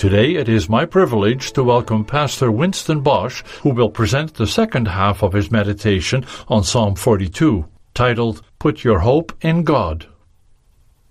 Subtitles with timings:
[0.00, 4.88] Today it is my privilege to welcome Pastor Winston Bosch, who will present the second
[4.88, 10.06] half of his meditation on Psalm 42, titled Put Your Hope in God.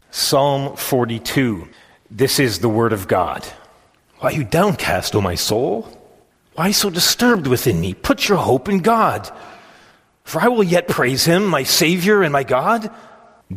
[0.10, 1.70] Psalm 42.
[2.10, 3.46] This is the word of God.
[4.18, 5.88] Why are you downcast, O my soul?
[6.56, 7.94] Why so disturbed within me?
[7.94, 9.30] Put your hope in God.
[10.24, 12.90] For I will yet praise him, my Savior and my God.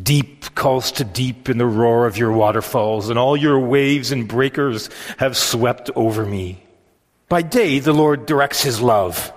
[0.00, 4.26] Deep calls to deep in the roar of your waterfalls, and all your waves and
[4.26, 6.62] breakers have swept over me.
[7.28, 9.32] By day, the Lord directs his love.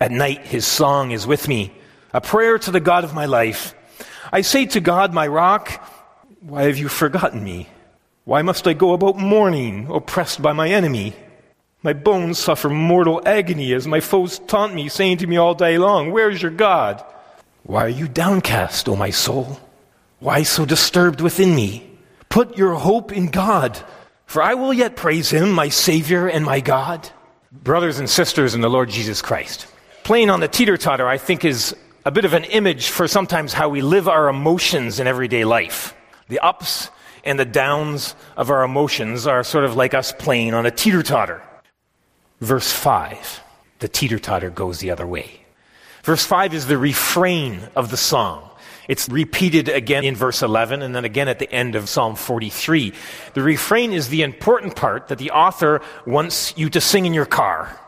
[0.00, 1.72] At night, his song is with me,
[2.14, 3.74] a prayer to the God of my life.
[4.32, 5.70] I say to God, my rock,
[6.40, 7.68] why have you forgotten me?
[8.24, 11.14] Why must I go about mourning, oppressed by my enemy?
[11.82, 15.76] My bones suffer mortal agony as my foes taunt me, saying to me all day
[15.76, 17.04] long, Where's your God?
[17.64, 19.60] Why are you downcast, O my soul?
[20.22, 21.84] Why so disturbed within me?
[22.28, 23.76] Put your hope in God,
[24.24, 27.10] for I will yet praise him, my Savior and my God.
[27.50, 29.66] Brothers and sisters in the Lord Jesus Christ,
[30.04, 33.52] playing on the teeter totter, I think, is a bit of an image for sometimes
[33.52, 35.92] how we live our emotions in everyday life.
[36.28, 36.88] The ups
[37.24, 41.02] and the downs of our emotions are sort of like us playing on a teeter
[41.02, 41.42] totter.
[42.40, 43.40] Verse 5,
[43.80, 45.40] the teeter totter goes the other way.
[46.04, 48.48] Verse 5 is the refrain of the song.
[48.88, 52.92] It's repeated again in verse 11 and then again at the end of Psalm 43.
[53.34, 57.26] The refrain is the important part that the author wants you to sing in your
[57.26, 57.78] car.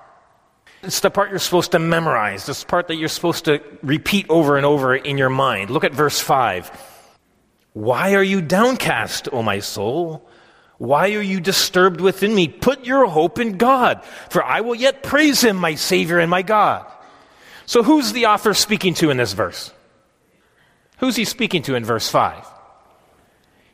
[0.83, 4.56] It's the part you're supposed to memorize, this part that you're supposed to repeat over
[4.56, 5.70] and over in your mind.
[5.70, 6.70] Look at verse 5.
[7.72, 10.28] Why are you downcast, O my soul?
[10.78, 12.49] Why are you disturbed within me?
[12.49, 16.43] Put your hope in God, for I will yet praise him, my Savior and my
[16.43, 16.87] God.
[17.66, 19.72] So, who's the author speaking to in this verse?
[21.04, 22.47] Who's he speaking to in verse 5?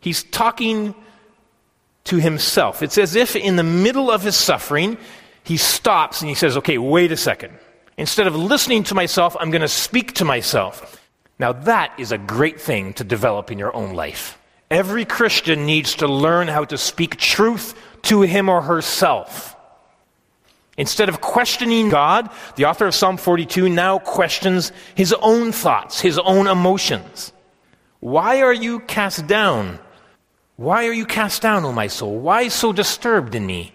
[0.00, 0.96] He's talking
[2.02, 2.82] to himself.
[2.82, 4.98] It's as if in the middle of his suffering,
[5.44, 7.56] he stops and he says, Okay, wait a second.
[7.96, 11.00] Instead of listening to myself, I'm going to speak to myself.
[11.38, 14.36] Now, that is a great thing to develop in your own life.
[14.68, 19.54] Every Christian needs to learn how to speak truth to him or herself.
[20.76, 26.18] Instead of questioning God, the author of Psalm 42 now questions his own thoughts, his
[26.18, 27.32] own emotions.
[28.00, 29.78] Why are you cast down?
[30.56, 32.18] Why are you cast down, O my soul?
[32.18, 33.72] Why so disturbed in me?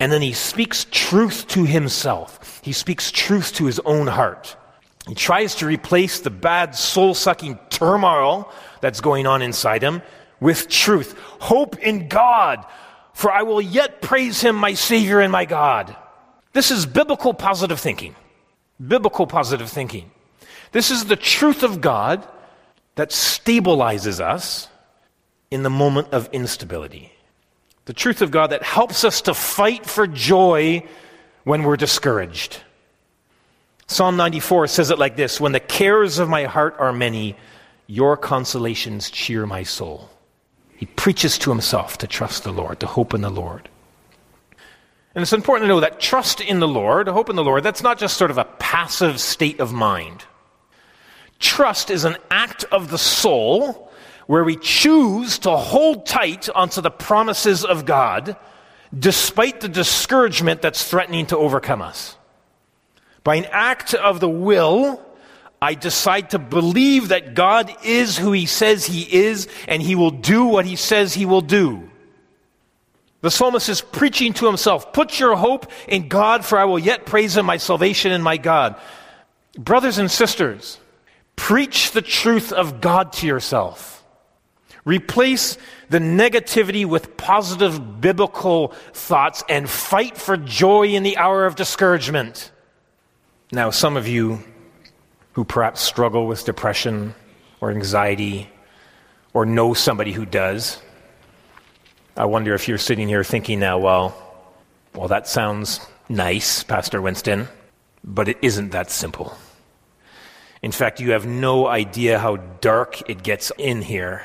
[0.00, 2.60] And then he speaks truth to himself.
[2.62, 4.56] He speaks truth to his own heart.
[5.08, 10.02] He tries to replace the bad, soul sucking turmoil that's going on inside him
[10.38, 11.18] with truth.
[11.40, 12.64] Hope in God,
[13.12, 15.96] for I will yet praise him, my Savior and my God.
[16.58, 18.16] This is biblical positive thinking.
[18.84, 20.10] Biblical positive thinking.
[20.72, 22.26] This is the truth of God
[22.96, 24.66] that stabilizes us
[25.52, 27.12] in the moment of instability.
[27.84, 30.82] The truth of God that helps us to fight for joy
[31.44, 32.60] when we're discouraged.
[33.86, 37.36] Psalm 94 says it like this When the cares of my heart are many,
[37.86, 40.10] your consolations cheer my soul.
[40.74, 43.68] He preaches to himself to trust the Lord, to hope in the Lord.
[45.18, 47.82] And it's important to know that trust in the Lord, hope in the Lord, that's
[47.82, 50.24] not just sort of a passive state of mind.
[51.40, 53.90] Trust is an act of the soul
[54.28, 58.36] where we choose to hold tight onto the promises of God
[58.96, 62.16] despite the discouragement that's threatening to overcome us.
[63.24, 65.04] By an act of the will,
[65.60, 70.12] I decide to believe that God is who He says He is, and He will
[70.12, 71.87] do what He says He will do.
[73.20, 77.06] The psalmist is preaching to himself Put your hope in God, for I will yet
[77.06, 78.76] praise Him, my salvation and my God.
[79.56, 80.78] Brothers and sisters,
[81.34, 84.04] preach the truth of God to yourself.
[84.84, 85.58] Replace
[85.90, 92.50] the negativity with positive biblical thoughts and fight for joy in the hour of discouragement.
[93.52, 94.42] Now, some of you
[95.32, 97.14] who perhaps struggle with depression
[97.60, 98.48] or anxiety
[99.34, 100.80] or know somebody who does,
[102.18, 104.12] I wonder if you're sitting here thinking now, well,
[104.92, 105.78] well, that sounds
[106.08, 107.46] nice, Pastor Winston,
[108.02, 109.38] but it isn't that simple.
[110.60, 114.24] In fact, you have no idea how dark it gets in here,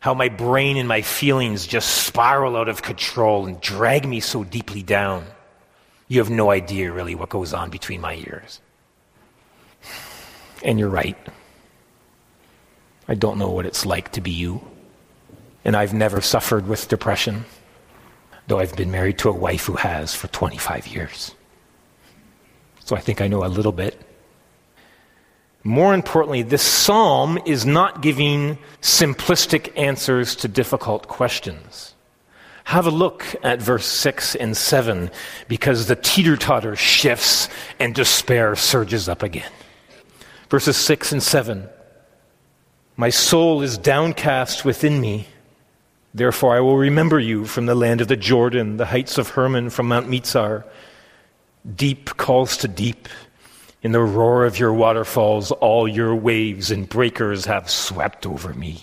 [0.00, 4.42] how my brain and my feelings just spiral out of control and drag me so
[4.42, 5.24] deeply down.
[6.08, 8.60] You have no idea really what goes on between my ears.
[10.64, 11.16] And you're right.
[13.06, 14.71] I don't know what it's like to be you.
[15.64, 17.44] And I've never suffered with depression,
[18.46, 21.34] though I've been married to a wife who has for 25 years.
[22.84, 24.00] So I think I know a little bit.
[25.64, 31.94] More importantly, this psalm is not giving simplistic answers to difficult questions.
[32.64, 35.10] Have a look at verse 6 and 7
[35.48, 37.48] because the teeter totter shifts
[37.78, 39.50] and despair surges up again.
[40.48, 41.68] Verses 6 and 7
[42.96, 45.28] My soul is downcast within me.
[46.14, 49.70] Therefore, I will remember you from the land of the Jordan, the heights of Hermon,
[49.70, 50.64] from Mount Mizar.
[51.74, 53.08] Deep calls to deep.
[53.82, 58.80] In the roar of your waterfalls, all your waves and breakers have swept over me.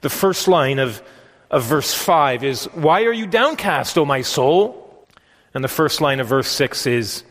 [0.00, 1.02] The first line of,
[1.50, 5.06] of verse 5 is, Why are you downcast, O my soul?
[5.52, 7.24] And the first line of verse 6 is,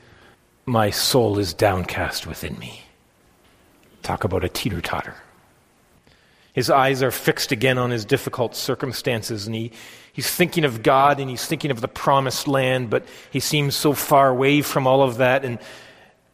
[0.65, 2.83] My soul is downcast within me.
[4.03, 5.15] Talk about a teeter totter.
[6.53, 9.71] His eyes are fixed again on his difficult circumstances, and he,
[10.13, 13.93] he's thinking of God and he's thinking of the promised land, but he seems so
[13.93, 15.45] far away from all of that.
[15.45, 15.59] And,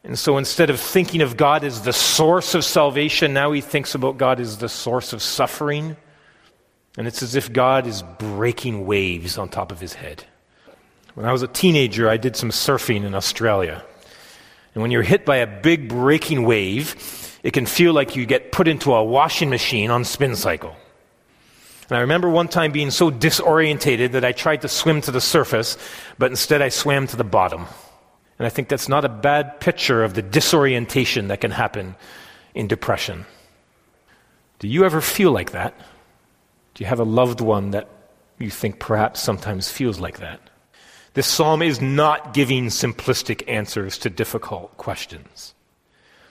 [0.03, 3.94] and so instead of thinking of God as the source of salvation, now he thinks
[3.94, 5.97] about God as the source of suffering.
[6.97, 10.23] And it's as if God is breaking waves on top of his head.
[11.13, 13.83] When I was a teenager, I did some surfing in Australia.
[14.73, 16.95] And when you're hit by a big breaking wave,
[17.45, 20.75] it can feel like you get put into a washing machine on spin cycle.
[21.88, 25.21] And I remember one time being so disorientated that I tried to swim to the
[25.21, 25.77] surface,
[26.18, 27.68] but instead I swam to the bottom.
[28.39, 31.95] And I think that's not a bad picture of the disorientation that can happen
[32.56, 33.27] in depression.
[34.57, 35.77] Do you ever feel like that?
[36.74, 37.88] Do you have a loved one that
[38.39, 40.41] you think perhaps sometimes feels like that?
[41.13, 45.53] This psalm is not giving simplistic answers to difficult questions.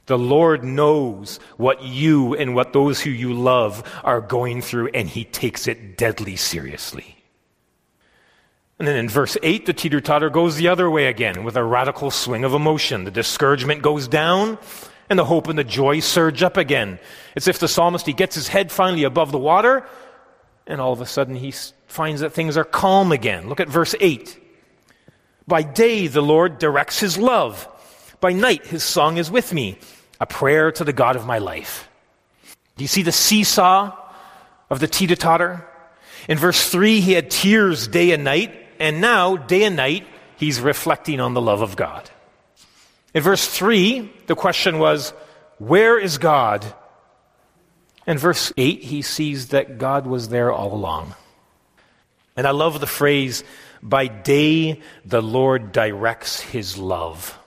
[0.07, 5.09] The Lord knows what you and what those who you love are going through, and
[5.09, 7.17] He takes it deadly seriously.
[8.79, 11.65] And then in verse 8, the teeter totter goes the other way again with a
[11.65, 13.05] radical swing of emotion.
[13.05, 14.59] The discouragement goes down,
[15.09, 16.99] and the hope and the joy surge up again.
[17.37, 19.87] It's if the psalmist he gets his head finally above the water,
[20.67, 21.53] and all of a sudden he
[21.87, 23.49] finds that things are calm again.
[23.49, 24.41] Look at verse 8.
[25.47, 27.69] By day the Lord directs his love.
[28.25, 29.77] By night his song is with me,
[30.19, 31.91] a prayer to the God of my life.
[32.75, 33.95] Do you see the seesaw
[34.71, 35.63] of the teeter totter?
[36.27, 40.07] In verse 3, he had tears day and night, and now, day and night,
[40.39, 42.09] he's reflecting on the love of God.
[43.13, 45.13] In verse 3, the question was,
[45.59, 46.65] Where is God?
[48.07, 51.15] In verse 8, he sees that God was there all along.
[52.39, 53.45] And I love the phrase,
[53.83, 57.39] by day the Lord directs his love.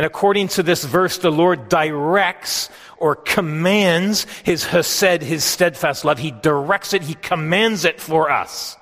[0.00, 6.18] And according to this verse, the Lord directs or commands his hesed, his steadfast love.
[6.18, 8.78] He directs it, he commands it for us.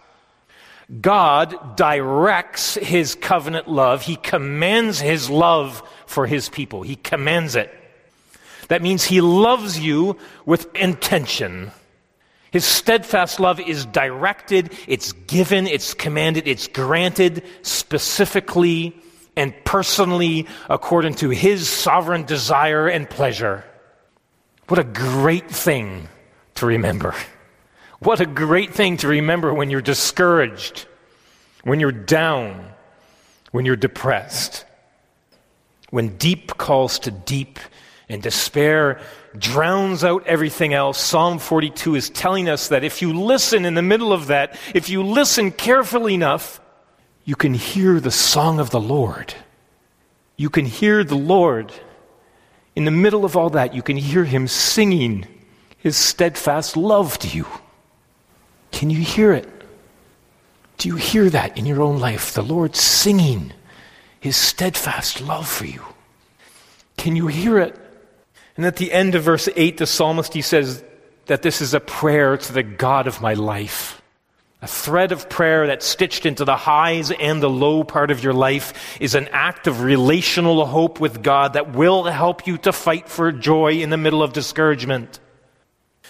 [1.00, 4.02] God directs his covenant love.
[4.02, 6.82] He commands his love for his people.
[6.82, 7.74] He commands it.
[8.68, 11.72] That means he loves you with intention.
[12.52, 18.94] His steadfast love is directed, it's given, it's commanded, it's granted specifically
[19.38, 23.64] and personally according to his sovereign desire and pleasure.
[24.66, 26.08] What a great thing
[26.56, 27.14] to remember.
[28.00, 30.86] What a great thing to remember when you're discouraged,
[31.62, 32.72] when you're down,
[33.52, 34.64] when you're depressed,
[35.90, 37.60] when deep calls to deep
[38.08, 39.00] and despair
[39.36, 40.98] drowns out everything else.
[40.98, 44.88] Psalm 42 is telling us that if you listen in the middle of that, if
[44.88, 46.60] you listen carefully enough,
[47.28, 49.34] you can hear the song of the Lord.
[50.38, 51.70] You can hear the Lord.
[52.74, 55.26] In the middle of all that, you can hear him singing
[55.76, 57.46] his steadfast love to you.
[58.72, 59.46] Can you hear it?
[60.78, 62.32] Do you hear that in your own life?
[62.32, 63.52] The Lord singing
[64.18, 65.82] his steadfast love for you.
[66.96, 67.78] Can you hear it?
[68.56, 70.82] And at the end of verse 8, the psalmist he says
[71.26, 74.00] that this is a prayer to the God of my life.
[74.60, 78.32] A thread of prayer that's stitched into the highs and the low part of your
[78.32, 83.08] life is an act of relational hope with God that will help you to fight
[83.08, 85.20] for joy in the middle of discouragement.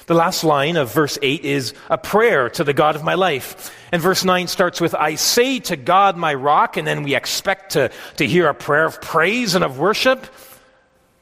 [0.07, 3.77] The last line of verse 8 is a prayer to the God of my life.
[3.93, 7.73] And verse 9 starts with, I say to God my rock, and then we expect
[7.73, 10.27] to, to hear a prayer of praise and of worship.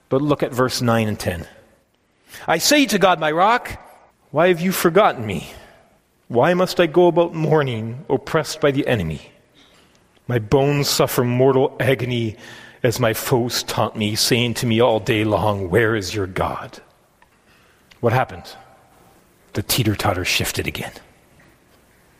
[0.08, 1.48] But look at verse 9 and 10.
[2.46, 3.82] I say to God my rock,
[4.30, 5.50] why have you forgotten me?
[6.28, 9.32] Why must I go about mourning, oppressed by the enemy?
[10.26, 12.36] My bones suffer mortal agony
[12.82, 16.80] as my foes taunt me, saying to me all day long, Where is your God?
[18.00, 18.56] What happened?
[19.52, 20.92] The teeter totter shifted again.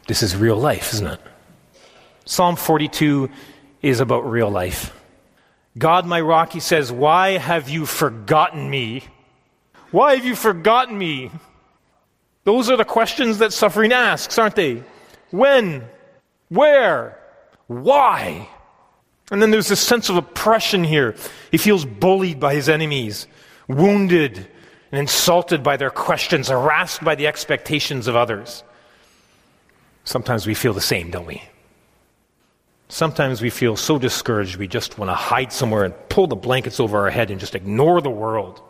[0.07, 1.21] This is real life, isn't it?
[2.25, 3.29] Psalm 42
[3.83, 4.93] is about real life.
[5.77, 9.03] God, my rock, he says, Why have you forgotten me?
[9.91, 11.31] Why have you forgotten me?
[12.47, 14.85] Those are the questions that suffering asks, aren't they?
[15.33, 15.85] When?
[16.49, 17.19] Where?
[17.67, 18.49] Why?
[19.33, 21.17] And then there's this sense of oppression here.
[21.50, 23.26] He feels bullied by his enemies,
[23.67, 24.47] wounded
[24.93, 28.62] and insulted by their questions, harassed by the expectations of others.
[30.05, 31.43] Sometimes we feel the same, don't we?
[32.88, 36.79] Sometimes we feel so discouraged we just want to hide somewhere and pull the blankets
[36.79, 38.62] over our head and just ignore the world.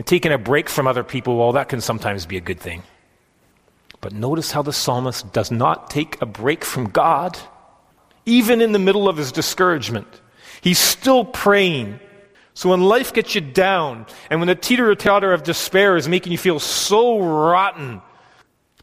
[0.00, 2.84] And taking a break from other people, well, that can sometimes be a good thing.
[4.00, 7.36] But notice how the psalmist does not take a break from God,
[8.24, 10.06] even in the middle of his discouragement.
[10.62, 12.00] He's still praying.
[12.54, 16.32] So when life gets you down, and when the teeter totter of despair is making
[16.32, 18.00] you feel so rotten,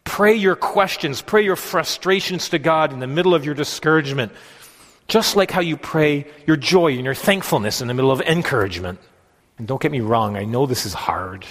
[0.03, 4.31] Pray your questions, pray your frustrations to God in the middle of your discouragement,
[5.07, 8.99] just like how you pray your joy and your thankfulness in the middle of encouragement.
[9.57, 11.45] And don't get me wrong, I know this is hard.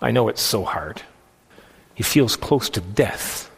[0.00, 1.02] I know it's so hard.
[1.94, 3.50] He feels close to death.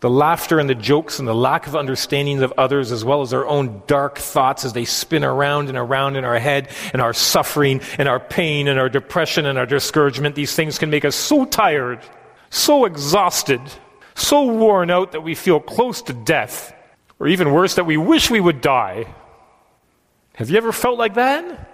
[0.00, 3.32] The laughter and the jokes and the lack of understanding of others, as well as
[3.32, 7.12] our own dark thoughts as they spin around and around in our head, and our
[7.12, 11.14] suffering and our pain and our depression and our discouragement, these things can make us
[11.14, 12.00] so tired
[12.52, 13.62] so exhausted,
[14.14, 16.72] so worn out that we feel close to death,
[17.18, 19.06] or even worse, that we wish we would die.
[20.34, 21.71] Have you ever felt like that?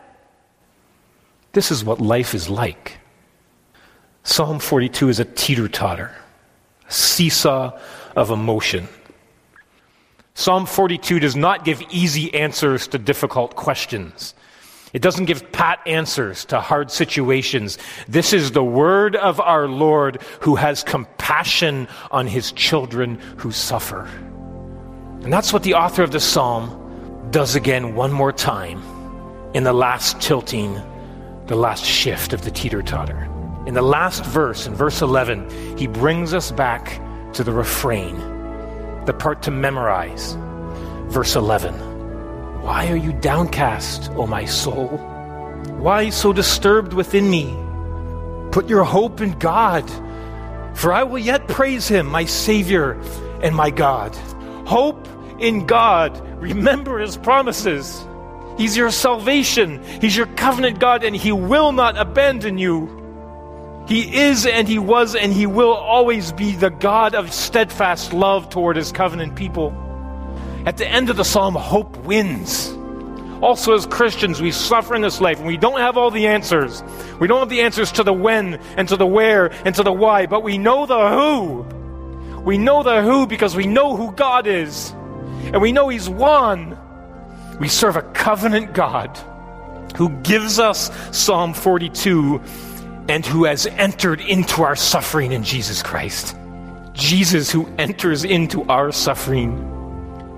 [1.58, 2.98] This is what life is like.
[4.22, 6.14] Psalm 42 is a teeter totter,
[6.88, 7.76] a seesaw
[8.14, 8.86] of emotion.
[10.34, 14.34] Psalm 42 does not give easy answers to difficult questions.
[14.92, 17.76] It doesn't give pat answers to hard situations.
[18.06, 24.04] This is the word of our Lord who has compassion on his children who suffer.
[25.24, 28.80] And that's what the author of the psalm does again one more time
[29.54, 30.80] in the last tilting,
[31.48, 33.26] the last shift of the teeter totter.
[33.66, 37.00] In the last verse, in verse 11, he brings us back
[37.32, 38.16] to the refrain,
[39.06, 40.36] the part to memorize.
[41.08, 41.74] Verse 11.
[42.62, 44.88] Why are you downcast, O my soul?
[45.78, 47.56] Why so disturbed within me?
[48.52, 49.88] Put your hope in God,
[50.74, 53.00] for I will yet praise him, my Savior
[53.42, 54.14] and my God.
[54.66, 56.20] Hope in God.
[56.42, 58.04] Remember his promises.
[58.58, 59.82] He's your salvation.
[60.00, 62.94] He's your covenant God, and he will not abandon you.
[63.88, 68.50] He is and he was and he will always be the God of steadfast love
[68.50, 69.72] toward his covenant people.
[70.66, 72.68] At the end of the psalm, hope wins.
[73.40, 76.82] Also, as Christians, we suffer in this life and we don't have all the answers.
[77.18, 79.92] We don't have the answers to the when and to the where and to the
[79.92, 81.62] why, but we know the who.
[82.42, 84.90] We know the who because we know who God is.
[84.90, 86.77] And we know He's won.
[87.58, 89.18] We serve a covenant God
[89.96, 92.40] who gives us Psalm 42
[93.08, 96.36] and who has entered into our suffering in Jesus Christ.
[96.92, 99.64] Jesus, who enters into our suffering.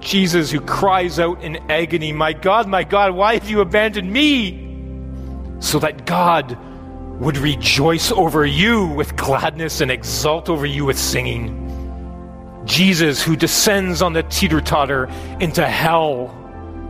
[0.00, 4.66] Jesus, who cries out in agony, My God, my God, why have you abandoned me?
[5.60, 6.56] So that God
[7.20, 11.66] would rejoice over you with gladness and exult over you with singing.
[12.64, 15.06] Jesus, who descends on the teeter totter
[15.38, 16.39] into hell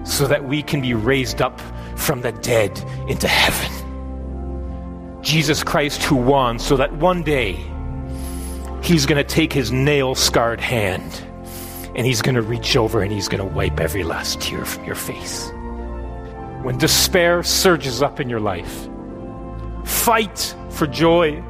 [0.05, 1.61] so that we can be raised up
[1.97, 2.79] from the dead
[3.09, 3.77] into heaven.
[5.23, 7.59] Jesus Christ, who won so that one day
[8.83, 11.23] he's going to take his nail scarred hand
[11.95, 14.85] and He's going to reach over and He's going to wipe every last tear from
[14.85, 15.51] your face.
[16.63, 18.89] When despair surges up in your life,
[19.85, 21.43] fight for joy.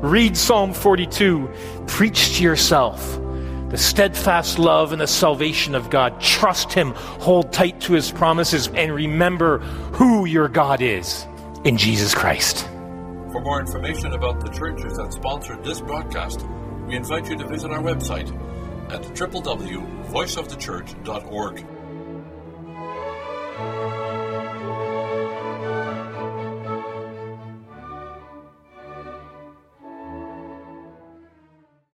[0.00, 1.50] Read Psalm 42.
[1.86, 3.18] Preach to yourself
[3.68, 6.18] the steadfast love and the salvation of God.
[6.20, 11.26] Trust Him, hold tight to His promises, and remember who your God is
[11.64, 12.66] in Jesus Christ.
[13.32, 16.46] For more information about the churches that sponsored this broadcast,
[16.86, 18.28] we invite you to visit our website
[18.90, 21.75] at www.voiceofthechurch.org.